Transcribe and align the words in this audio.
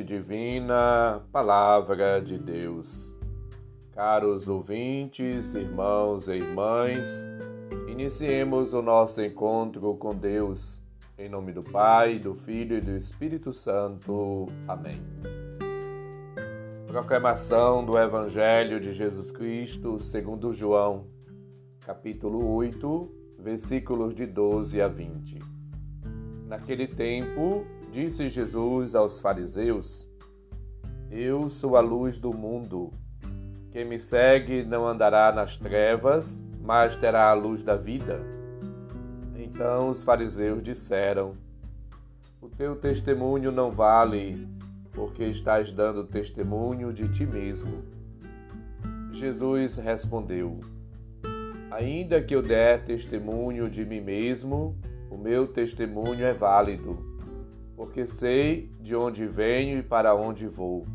divina, 0.00 1.20
Palavra 1.32 2.20
de 2.20 2.38
Deus. 2.38 3.12
Caros 3.90 4.46
ouvintes, 4.46 5.54
irmãos 5.54 6.28
e 6.28 6.34
irmãs, 6.34 7.28
iniciemos 7.88 8.72
o 8.72 8.80
nosso 8.80 9.20
encontro 9.20 9.94
com 9.96 10.14
Deus. 10.14 10.80
Em 11.18 11.28
nome 11.28 11.52
do 11.52 11.64
Pai, 11.64 12.20
do 12.20 12.32
Filho 12.32 12.78
e 12.78 12.80
do 12.80 12.92
Espírito 12.92 13.52
Santo. 13.52 14.46
Amém. 14.68 15.02
Proclamação 16.86 17.84
do 17.84 17.98
Evangelho 17.98 18.78
de 18.78 18.92
Jesus 18.92 19.32
Cristo 19.32 19.98
segundo 19.98 20.54
João, 20.54 21.06
capítulo 21.84 22.54
8, 22.54 23.14
versículos 23.38 24.14
de 24.14 24.26
12 24.26 24.80
a 24.80 24.88
20. 24.88 25.38
Naquele 26.46 26.86
tempo, 26.86 27.66
Disse 27.92 28.30
Jesus 28.30 28.94
aos 28.94 29.20
fariseus: 29.20 30.08
Eu 31.10 31.50
sou 31.50 31.76
a 31.76 31.80
luz 31.80 32.18
do 32.18 32.32
mundo. 32.32 32.90
Quem 33.70 33.84
me 33.84 34.00
segue 34.00 34.64
não 34.64 34.88
andará 34.88 35.30
nas 35.30 35.58
trevas, 35.58 36.42
mas 36.62 36.96
terá 36.96 37.28
a 37.28 37.34
luz 37.34 37.62
da 37.62 37.76
vida. 37.76 38.18
Então 39.36 39.90
os 39.90 40.02
fariseus 40.02 40.62
disseram: 40.62 41.34
O 42.40 42.48
teu 42.48 42.76
testemunho 42.76 43.52
não 43.52 43.70
vale, 43.70 44.48
porque 44.92 45.24
estás 45.24 45.70
dando 45.70 46.04
testemunho 46.04 46.94
de 46.94 47.06
ti 47.12 47.26
mesmo. 47.26 47.84
Jesus 49.12 49.76
respondeu: 49.76 50.60
Ainda 51.70 52.22
que 52.22 52.34
eu 52.34 52.40
der 52.40 52.86
testemunho 52.86 53.68
de 53.68 53.84
mim 53.84 54.00
mesmo, 54.00 54.74
o 55.10 55.18
meu 55.18 55.46
testemunho 55.46 56.24
é 56.24 56.32
válido 56.32 57.11
porque 57.76 58.06
sei 58.06 58.70
de 58.80 58.94
onde 58.94 59.26
venho 59.26 59.78
e 59.78 59.82
para 59.82 60.14
onde 60.14 60.46
vou. 60.46 60.86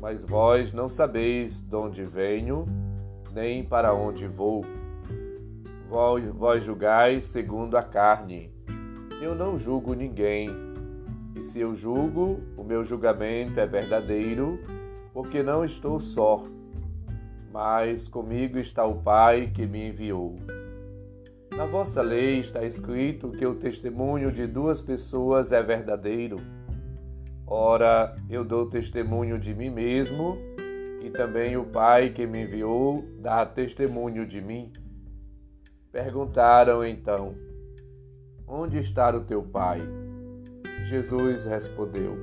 Mas 0.00 0.22
vós 0.22 0.72
não 0.72 0.88
sabeis 0.88 1.60
de 1.60 1.74
onde 1.74 2.04
venho, 2.04 2.66
nem 3.32 3.64
para 3.64 3.94
onde 3.94 4.26
vou. 4.26 4.64
Vós, 5.88 6.24
vós 6.26 6.64
julgais 6.64 7.26
segundo 7.26 7.76
a 7.76 7.82
carne. 7.82 8.50
Eu 9.20 9.34
não 9.34 9.56
julgo 9.56 9.94
ninguém. 9.94 10.50
E 11.34 11.44
se 11.44 11.60
eu 11.60 11.74
julgo, 11.74 12.40
o 12.56 12.64
meu 12.64 12.84
julgamento 12.84 13.58
é 13.60 13.66
verdadeiro, 13.66 14.58
porque 15.12 15.42
não 15.42 15.64
estou 15.64 15.98
só, 15.98 16.44
mas 17.52 18.08
comigo 18.08 18.58
está 18.58 18.84
o 18.84 18.96
Pai 18.96 19.50
que 19.54 19.66
me 19.66 19.88
enviou. 19.88 20.34
Na 21.56 21.64
vossa 21.64 22.02
lei 22.02 22.40
está 22.40 22.64
escrito 22.64 23.30
que 23.30 23.46
o 23.46 23.54
testemunho 23.54 24.30
de 24.30 24.46
duas 24.46 24.82
pessoas 24.82 25.52
é 25.52 25.62
verdadeiro. 25.62 26.36
Ora, 27.46 28.14
eu 28.28 28.44
dou 28.44 28.68
testemunho 28.68 29.38
de 29.38 29.54
mim 29.54 29.70
mesmo, 29.70 30.36
e 31.00 31.08
também 31.08 31.56
o 31.56 31.64
Pai 31.64 32.10
que 32.10 32.26
me 32.26 32.42
enviou 32.42 33.02
dá 33.20 33.46
testemunho 33.46 34.26
de 34.26 34.42
mim. 34.42 34.70
Perguntaram 35.90 36.84
então: 36.84 37.34
Onde 38.46 38.76
está 38.76 39.08
o 39.16 39.24
teu 39.24 39.42
Pai? 39.42 39.80
Jesus 40.84 41.46
respondeu: 41.46 42.18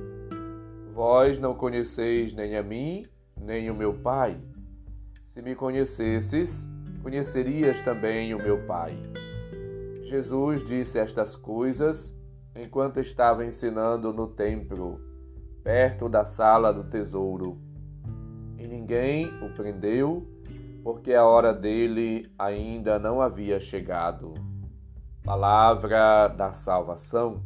Vós 0.92 1.40
não 1.40 1.56
conheceis 1.56 2.32
nem 2.32 2.56
a 2.56 2.62
mim, 2.62 3.02
nem 3.36 3.68
o 3.68 3.74
meu 3.74 3.94
Pai. 3.94 4.36
Se 5.26 5.42
me 5.42 5.56
conhecesses, 5.56 6.68
conhecerias 7.02 7.80
também 7.80 8.32
o 8.32 8.38
meu 8.38 8.64
Pai. 8.64 8.96
Jesus 10.04 10.62
disse 10.62 10.98
estas 10.98 11.34
coisas 11.34 12.14
enquanto 12.54 13.00
estava 13.00 13.44
ensinando 13.44 14.12
no 14.12 14.28
templo, 14.28 15.00
perto 15.62 16.08
da 16.08 16.24
sala 16.26 16.72
do 16.72 16.84
tesouro. 16.84 17.58
E 18.58 18.66
ninguém 18.66 19.26
o 19.42 19.52
prendeu, 19.54 20.28
porque 20.82 21.14
a 21.14 21.24
hora 21.24 21.54
dele 21.54 22.30
ainda 22.38 22.98
não 22.98 23.20
havia 23.20 23.58
chegado. 23.58 24.34
Palavra 25.24 26.28
da 26.28 26.52
salvação. 26.52 27.42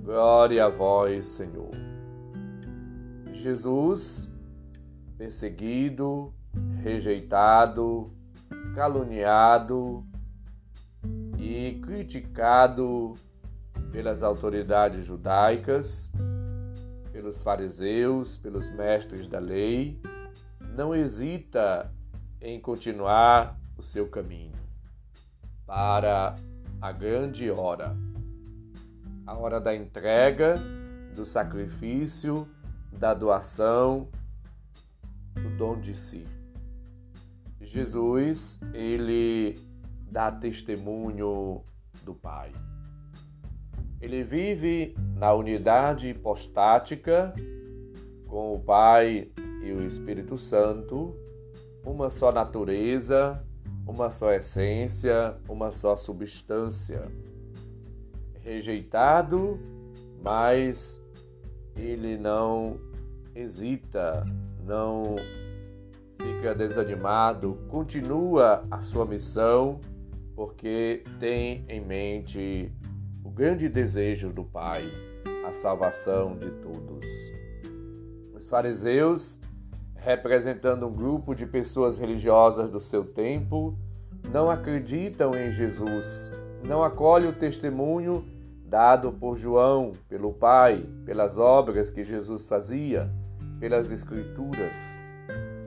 Glória 0.00 0.66
a 0.66 0.68
vós, 0.68 1.26
Senhor. 1.26 1.72
Jesus, 3.32 4.30
perseguido, 5.18 6.32
rejeitado, 6.82 8.12
caluniado, 8.76 10.04
criticado 11.72 13.14
pelas 13.90 14.22
autoridades 14.22 15.04
judaicas, 15.04 16.10
pelos 17.12 17.40
fariseus, 17.40 18.36
pelos 18.36 18.68
mestres 18.70 19.28
da 19.28 19.38
lei, 19.38 20.00
não 20.74 20.94
hesita 20.94 21.92
em 22.40 22.60
continuar 22.60 23.58
o 23.78 23.82
seu 23.82 24.08
caminho 24.08 24.52
para 25.66 26.34
a 26.80 26.92
grande 26.92 27.50
hora, 27.50 27.96
a 29.26 29.34
hora 29.34 29.60
da 29.60 29.74
entrega, 29.74 30.60
do 31.14 31.24
sacrifício, 31.24 32.48
da 32.92 33.14
doação, 33.14 34.08
do 35.34 35.56
dom 35.56 35.80
de 35.80 35.94
si. 35.94 36.26
Jesus, 37.60 38.60
ele 38.72 39.56
dá 40.14 40.30
testemunho 40.30 41.60
do 42.04 42.14
Pai. 42.14 42.52
Ele 44.00 44.22
vive 44.22 44.94
na 45.16 45.34
unidade 45.34 46.08
hipostática 46.08 47.34
com 48.28 48.54
o 48.54 48.60
Pai 48.60 49.28
e 49.60 49.72
o 49.72 49.84
Espírito 49.84 50.38
Santo, 50.38 51.16
uma 51.84 52.10
só 52.10 52.30
natureza, 52.30 53.44
uma 53.84 54.12
só 54.12 54.32
essência, 54.32 55.36
uma 55.48 55.72
só 55.72 55.96
substância. 55.96 57.10
Rejeitado, 58.40 59.58
mas 60.22 61.02
ele 61.74 62.16
não 62.16 62.78
hesita, 63.34 64.24
não 64.64 65.16
fica 66.22 66.54
desanimado, 66.54 67.58
continua 67.68 68.64
a 68.70 68.80
sua 68.80 69.04
missão 69.04 69.80
porque 70.34 71.04
tem 71.18 71.64
em 71.68 71.80
mente 71.80 72.72
o 73.24 73.30
grande 73.30 73.68
desejo 73.68 74.32
do 74.32 74.44
Pai, 74.44 74.84
a 75.46 75.52
salvação 75.52 76.36
de 76.36 76.50
todos. 76.50 77.06
Os 78.34 78.48
fariseus, 78.48 79.38
representando 79.94 80.86
um 80.86 80.92
grupo 80.92 81.34
de 81.34 81.46
pessoas 81.46 81.96
religiosas 81.98 82.70
do 82.70 82.80
seu 82.80 83.04
tempo, 83.04 83.78
não 84.32 84.50
acreditam 84.50 85.32
em 85.34 85.50
Jesus, 85.50 86.30
não 86.62 86.82
acolhem 86.82 87.28
o 87.28 87.32
testemunho 87.32 88.24
dado 88.66 89.12
por 89.12 89.36
João, 89.36 89.92
pelo 90.08 90.32
Pai, 90.32 90.84
pelas 91.04 91.38
obras 91.38 91.90
que 91.90 92.02
Jesus 92.02 92.48
fazia, 92.48 93.10
pelas 93.60 93.92
Escrituras. 93.92 94.98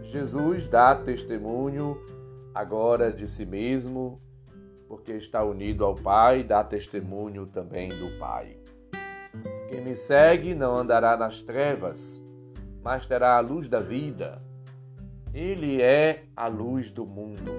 Jesus 0.04 0.68
dá 0.68 0.94
testemunho 0.96 1.98
agora 2.54 3.12
de 3.12 3.28
si 3.28 3.46
mesmo, 3.46 4.20
porque 4.88 5.14
está 5.14 5.44
unido 5.44 5.84
ao 5.84 5.96
Pai, 5.96 6.44
dá 6.44 6.64
testemunho 6.64 7.46
também 7.46 7.90
do 7.90 8.18
Pai. 8.18 8.58
Quem 9.70 9.82
me 9.82 9.96
segue 9.96 10.56
não 10.56 10.78
andará 10.78 11.18
nas 11.18 11.42
trevas, 11.42 12.24
mas 12.82 13.06
terá 13.06 13.38
a 13.38 13.42
luz 13.42 13.68
da 13.68 13.80
vida. 13.80 14.42
Ele 15.34 15.82
é 15.82 16.24
a 16.36 16.48
luz 16.48 16.90
do 16.92 17.06
mundo. 17.06 17.52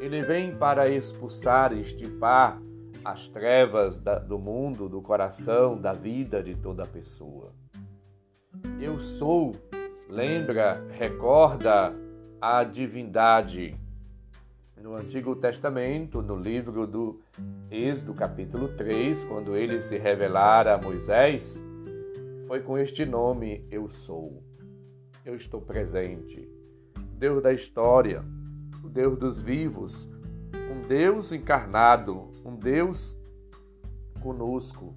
Ele 0.00 0.22
vem 0.22 0.56
para 0.56 0.88
expulsar 0.88 1.72
estipar 1.72 2.60
as 3.04 3.28
trevas 3.28 3.98
do 3.98 4.38
mundo, 4.38 4.88
do 4.88 5.02
coração, 5.02 5.76
da 5.76 5.92
vida 5.92 6.42
de 6.42 6.54
toda 6.54 6.86
pessoa. 6.86 7.52
Eu 8.80 9.00
sou, 9.00 9.52
lembra, 10.08 10.86
recorda 10.90 11.92
a 12.40 12.64
divindade 12.64 13.76
no 14.80 14.96
Antigo 14.96 15.36
Testamento, 15.36 16.20
no 16.20 16.36
livro 16.36 16.86
do 16.86 17.20
Êxodo, 17.70 18.14
capítulo 18.14 18.68
3, 18.68 19.24
quando 19.24 19.56
ele 19.56 19.80
se 19.80 19.96
revelara 19.98 20.74
a 20.74 20.78
Moisés, 20.78 21.62
foi 22.46 22.60
com 22.60 22.76
este 22.76 23.06
nome: 23.06 23.66
Eu 23.70 23.88
sou. 23.88 24.42
Eu 25.24 25.34
estou 25.36 25.60
presente. 25.60 26.48
Deus 27.16 27.42
da 27.42 27.52
história, 27.52 28.22
o 28.82 28.88
Deus 28.88 29.18
dos 29.18 29.40
vivos, 29.40 30.10
um 30.70 30.86
Deus 30.86 31.32
encarnado, 31.32 32.30
um 32.44 32.56
Deus 32.56 33.16
conosco. 34.20 34.94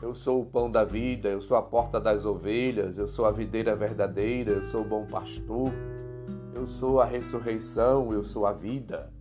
Eu 0.00 0.14
sou 0.14 0.42
o 0.42 0.46
pão 0.46 0.70
da 0.70 0.84
vida, 0.84 1.28
eu 1.28 1.40
sou 1.40 1.56
a 1.56 1.62
porta 1.62 2.00
das 2.00 2.24
ovelhas, 2.24 2.98
eu 2.98 3.08
sou 3.08 3.24
a 3.24 3.32
videira 3.32 3.74
verdadeira, 3.74 4.52
eu 4.52 4.62
sou 4.62 4.82
o 4.82 4.88
bom 4.88 5.04
pastor. 5.06 5.72
Eu 6.58 6.66
sou 6.66 7.00
a 7.00 7.04
ressurreição, 7.04 8.12
eu 8.12 8.24
sou 8.24 8.44
a 8.44 8.52
vida. 8.52 9.12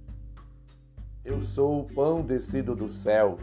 Eu 1.23 1.43
sou 1.43 1.81
o 1.81 1.83
pão 1.85 2.23
descido 2.23 2.75
do 2.75 2.89
céu. 2.89 3.37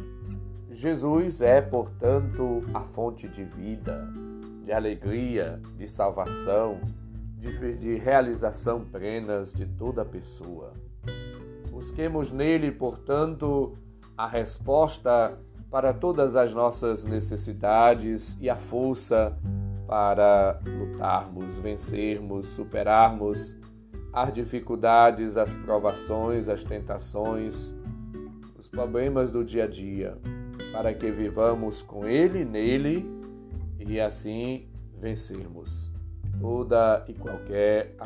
Jesus 0.69 1.41
é, 1.41 1.63
portanto, 1.63 2.63
a 2.75 2.81
fonte 2.81 3.29
de 3.29 3.45
vida, 3.45 4.05
de 4.65 4.73
alegria, 4.73 5.61
de 5.77 5.87
salvação, 5.87 6.81
de, 7.39 7.77
de 7.77 7.95
realização 7.95 8.85
plenas 8.85 9.55
de 9.55 9.65
toda 9.65 10.05
pessoa. 10.05 10.73
Busquemos 11.71 12.33
nele, 12.33 12.73
portanto, 12.73 13.79
a 14.19 14.27
resposta 14.27 15.39
para 15.71 15.95
todas 15.95 16.35
as 16.35 16.53
nossas 16.53 17.05
necessidades 17.05 18.37
e 18.41 18.51
a 18.51 18.57
força 18.57 19.39
para 19.87 20.59
lutarmos, 20.67 21.55
vencermos, 21.59 22.47
superarmos 22.47 23.57
as 24.15 24.33
dificuldades, 24.33 25.37
as 25.37 25.53
provações, 25.53 26.49
as 26.49 26.63
tentações, 26.63 27.75
os 28.57 28.69
problemas 28.69 29.31
do 29.33 29.45
dia 29.45 29.65
a 29.65 29.67
dia, 29.67 30.17
para 30.73 30.95
que 30.95 31.11
vivamos 31.11 31.83
com 31.83 32.07
Ele, 32.07 32.45
nele 32.45 33.05
e 33.81 34.01
assim 34.01 34.69
vencermos 35.01 35.93
toda 36.41 37.05
e 37.09 37.15
qualquer 37.15 37.97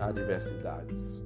adversidades. 0.00 1.22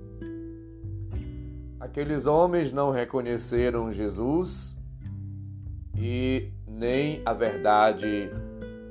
Aqueles 1.79 2.25
homens 2.25 2.73
não 2.73 2.91
reconheceram 2.91 3.93
Jesus 3.93 4.75
e 5.95 6.51
nem 6.67 7.21
a 7.27 7.35
verdade, 7.35 8.31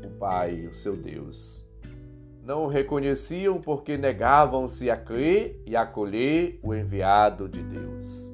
o 0.06 0.10
Pai, 0.20 0.68
o 0.68 0.74
seu 0.76 0.96
Deus. 0.96 1.63
Não 2.44 2.66
o 2.66 2.68
reconheciam 2.68 3.62
porque 3.62 3.96
negavam-se 3.96 4.92
a 4.92 4.98
crer 4.98 5.64
e 5.66 5.78
acolher 5.78 6.60
o 6.62 6.74
enviado 6.76 7.48
de 7.48 7.64
Deus. 7.64 8.34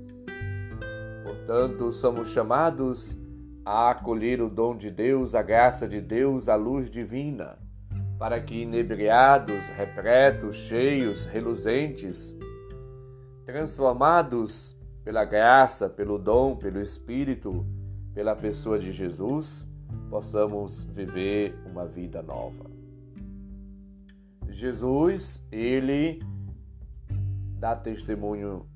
Portanto, 1.24 1.94
somos 1.94 2.32
chamados 2.32 3.20
a 3.64 3.92
acolher 3.92 4.42
o 4.42 4.50
dom 4.50 4.76
de 4.76 4.90
Deus, 4.90 5.36
a 5.36 5.44
graça 5.44 5.88
de 5.88 6.02
Deus, 6.02 6.50
a 6.50 6.56
luz 6.56 6.90
divina, 6.90 7.60
para 8.18 8.42
que 8.42 8.64
inebriados, 8.64 9.68
repletos, 9.78 10.56
cheios, 10.58 11.26
reluzentes, 11.26 12.36
transformados 13.46 14.76
pela 15.04 15.24
graça, 15.24 15.88
pelo 15.88 16.18
dom, 16.18 16.56
pelo 16.56 16.82
Espírito, 16.82 17.64
pela 18.16 18.36
pessoa 18.36 18.80
de 18.80 18.92
Jesus, 18.92 19.70
possamos 20.10 20.84
viver 20.84 21.56
uma 21.68 21.86
vida 21.86 22.24
nova. 22.24 22.69
Jesus, 24.60 25.42
ele 25.54 26.20
dá 27.58 27.78
testemunho 27.78 28.68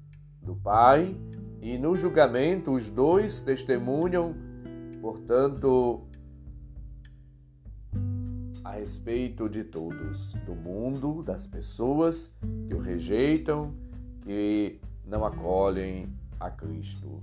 do 0.41 0.55
Pai 0.55 1.13
e 1.61 1.77
no 1.77 1.93
julgamento 1.93 2.71
os 2.71 2.89
dois 2.89 3.41
testemunham, 3.41 4.33
portanto, 5.01 6.07
a 8.63 8.71
respeito 8.71 9.49
de 9.49 9.65
todos, 9.65 10.31
do 10.45 10.55
mundo, 10.55 11.21
das 11.21 11.45
pessoas 11.45 12.33
que 12.65 12.73
o 12.73 12.79
rejeitam, 12.79 13.75
que 14.21 14.79
não 15.05 15.25
acolhem 15.25 16.07
a 16.39 16.49
Cristo. 16.49 17.19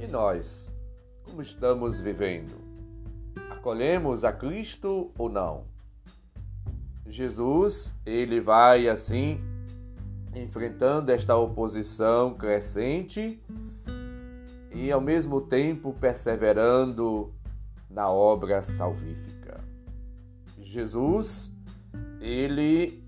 E 0.00 0.06
nós, 0.06 0.74
como 1.22 1.42
estamos 1.42 2.00
vivendo? 2.00 2.56
Acolhemos 3.50 4.24
a 4.24 4.32
Cristo 4.32 5.12
ou 5.18 5.28
não? 5.28 5.75
Jesus, 7.08 7.94
ele 8.04 8.40
vai 8.40 8.88
assim 8.88 9.40
enfrentando 10.34 11.10
esta 11.10 11.36
oposição 11.36 12.34
crescente 12.34 13.40
e 14.70 14.92
ao 14.92 15.00
mesmo 15.00 15.40
tempo 15.40 15.94
perseverando 15.94 17.32
na 17.88 18.10
obra 18.10 18.62
salvífica. 18.62 19.60
Jesus, 20.58 21.50
ele 22.20 23.02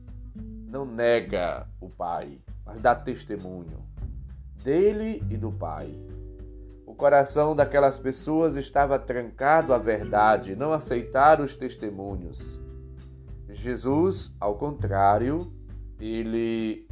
não 0.66 0.86
nega 0.86 1.66
o 1.80 1.90
Pai, 1.90 2.38
mas 2.64 2.80
dá 2.80 2.94
testemunho 2.94 3.84
dele 4.62 5.22
e 5.30 5.36
do 5.36 5.52
Pai. 5.52 5.94
O 6.86 6.94
coração 6.94 7.54
daquelas 7.54 7.98
pessoas 7.98 8.56
estava 8.56 8.98
trancado 8.98 9.74
à 9.74 9.78
verdade, 9.78 10.56
não 10.56 10.72
aceitaram 10.72 11.44
os 11.44 11.54
testemunhos. 11.54 12.62
Jesus, 13.58 14.32
ao 14.38 14.54
contrário, 14.54 15.52
ele 16.00 16.86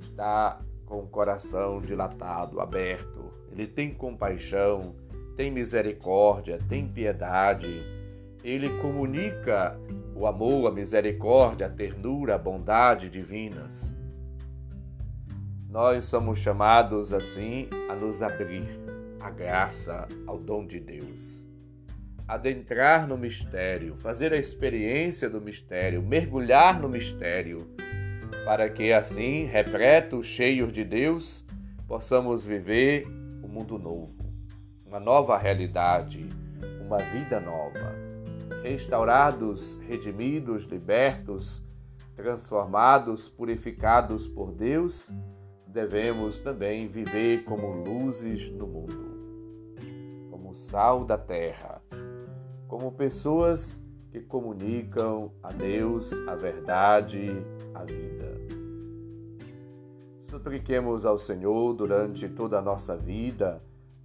está 0.00 0.60
com 0.84 0.98
o 0.98 1.06
coração 1.06 1.80
dilatado, 1.80 2.60
aberto. 2.60 3.32
Ele 3.50 3.66
tem 3.66 3.94
compaixão, 3.94 4.94
tem 5.36 5.50
misericórdia, 5.50 6.58
tem 6.68 6.86
piedade. 6.86 7.82
Ele 8.44 8.68
comunica 8.80 9.80
o 10.14 10.26
amor, 10.26 10.68
a 10.68 10.70
misericórdia, 10.70 11.66
a 11.66 11.70
ternura, 11.70 12.34
a 12.34 12.38
bondade 12.38 13.08
divinas. 13.08 13.96
Nós 15.66 16.04
somos 16.04 16.40
chamados 16.40 17.14
assim 17.14 17.70
a 17.88 17.94
nos 17.94 18.20
abrir 18.20 18.68
à 19.18 19.30
graça, 19.30 20.06
ao 20.26 20.36
dom 20.36 20.66
de 20.66 20.78
Deus. 20.78 21.49
Adentrar 22.26 23.06
no 23.06 23.18
mistério, 23.18 23.96
fazer 23.96 24.32
a 24.32 24.36
experiência 24.36 25.28
do 25.28 25.40
mistério, 25.40 26.02
mergulhar 26.02 26.80
no 26.80 26.88
mistério, 26.88 27.58
para 28.44 28.68
que 28.68 28.92
assim, 28.92 29.44
repletos, 29.44 30.26
cheios 30.26 30.72
de 30.72 30.84
Deus, 30.84 31.44
possamos 31.88 32.44
viver 32.44 33.06
um 33.42 33.48
mundo 33.48 33.78
novo, 33.78 34.32
uma 34.86 35.00
nova 35.00 35.36
realidade, 35.36 36.28
uma 36.80 36.98
vida 36.98 37.40
nova. 37.40 37.94
Restaurados, 38.62 39.80
redimidos, 39.88 40.64
libertos, 40.66 41.64
transformados, 42.14 43.28
purificados 43.28 44.26
por 44.26 44.52
Deus 44.52 45.12
devemos 45.72 46.40
também 46.40 46.88
viver 46.88 47.44
como 47.44 47.72
luzes 47.84 48.50
no 48.50 48.66
mundo, 48.66 49.78
como 50.30 50.52
sal 50.52 51.04
da 51.04 51.16
terra, 51.16 51.79
como 52.70 52.92
pessoas 52.92 53.82
que 54.12 54.20
comunicam 54.20 55.32
a 55.42 55.48
Deus 55.48 56.12
a 56.28 56.36
verdade, 56.36 57.28
a 57.74 57.82
vida. 57.82 58.40
Supliquemos 60.20 61.04
ao 61.04 61.18
Senhor 61.18 61.74
durante 61.74 62.28
toda 62.28 62.60
a 62.60 62.62
nossa 62.62 62.96
vida 62.96 63.60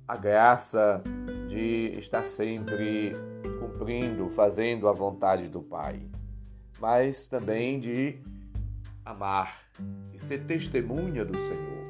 a 0.07 0.17
graça 0.17 0.99
de 1.47 1.91
estar 1.99 2.25
sempre 2.25 3.13
cumprindo, 3.59 4.31
fazendo 4.31 4.87
a 4.87 4.91
vontade 4.93 5.47
do 5.47 5.61
Pai, 5.61 6.01
mas 6.81 7.27
também 7.27 7.79
de 7.79 8.17
amar 9.05 9.59
e 10.11 10.19
ser 10.19 10.43
testemunha 10.45 11.23
do 11.23 11.37
Senhor. 11.37 11.85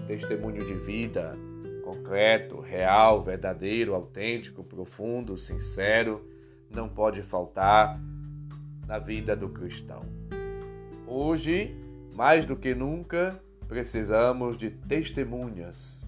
Um 0.00 0.06
testemunho 0.08 0.66
de 0.66 0.74
vida 0.74 1.38
concreto, 1.92 2.58
real, 2.58 3.22
verdadeiro, 3.22 3.94
autêntico, 3.94 4.64
profundo, 4.64 5.36
sincero, 5.36 6.26
não 6.70 6.88
pode 6.88 7.22
faltar 7.22 8.00
na 8.86 8.98
vida 8.98 9.36
do 9.36 9.50
cristão. 9.50 10.02
Hoje, 11.06 11.76
mais 12.14 12.46
do 12.46 12.56
que 12.56 12.74
nunca, 12.74 13.38
precisamos 13.68 14.56
de 14.56 14.70
testemunhas. 14.70 16.06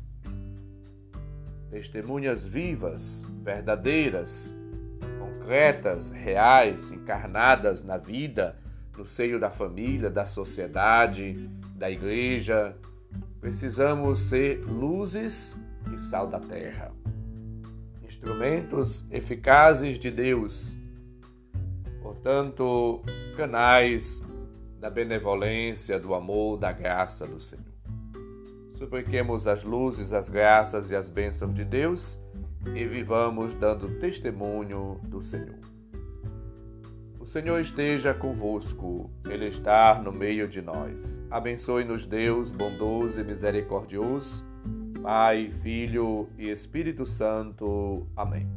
Testemunhas 1.70 2.46
vivas, 2.46 3.26
verdadeiras, 3.42 4.56
concretas, 5.18 6.08
reais, 6.10 6.92
encarnadas 6.92 7.82
na 7.82 7.98
vida 7.98 8.56
no 8.96 9.04
seio 9.04 9.38
da 9.38 9.50
família, 9.50 10.08
da 10.08 10.24
sociedade, 10.24 11.50
da 11.74 11.90
igreja. 11.90 12.74
Precisamos 13.40 14.20
ser 14.20 14.64
luzes 14.64 15.58
e 15.94 15.98
sal 15.98 16.26
da 16.26 16.40
terra, 16.40 16.92
instrumentos 18.02 19.06
eficazes 19.10 19.98
de 19.98 20.10
Deus, 20.10 20.76
portanto, 22.02 23.02
canais 23.36 24.22
da 24.80 24.90
benevolência, 24.90 25.98
do 25.98 26.14
amor, 26.14 26.58
da 26.58 26.72
graça 26.72 27.26
do 27.26 27.40
Senhor. 27.40 27.64
Supliquemos 28.70 29.46
as 29.46 29.64
luzes, 29.64 30.12
as 30.12 30.28
graças 30.28 30.90
e 30.90 30.96
as 30.96 31.08
bênçãos 31.08 31.54
de 31.54 31.64
Deus 31.64 32.20
e 32.74 32.84
vivamos 32.84 33.54
dando 33.54 33.98
testemunho 34.00 35.00
do 35.04 35.22
Senhor. 35.22 35.58
O 37.18 37.26
Senhor 37.26 37.58
esteja 37.58 38.12
convosco, 38.12 39.10
Ele 39.26 39.46
está 39.46 39.98
no 40.02 40.12
meio 40.12 40.46
de 40.46 40.60
nós. 40.60 41.22
Abençoe-nos, 41.30 42.06
Deus, 42.06 42.50
bondoso 42.50 43.18
e 43.20 43.24
misericordioso, 43.24 44.44
Pai, 45.04 45.50
Filho 45.62 46.30
e 46.38 46.48
Espírito 46.48 47.04
Santo. 47.04 48.06
Amém. 48.16 48.48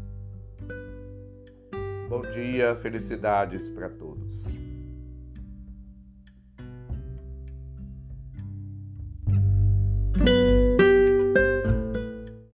Bom 2.07 2.21
dia, 2.21 2.73
felicidades 2.77 3.67
para 3.67 3.89
todos. 3.89 4.16